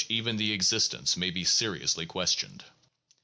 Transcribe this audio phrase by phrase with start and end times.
[0.03, 2.65] 639 even the existence may be seriously questioned.